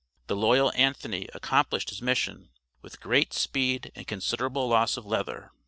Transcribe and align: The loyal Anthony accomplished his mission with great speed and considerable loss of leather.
The 0.25 0.35
loyal 0.35 0.71
Anthony 0.75 1.29
accomplished 1.35 1.89
his 1.89 2.01
mission 2.01 2.49
with 2.81 2.99
great 2.99 3.33
speed 3.33 3.91
and 3.93 4.07
considerable 4.07 4.67
loss 4.67 4.97
of 4.97 5.05
leather. 5.05 5.51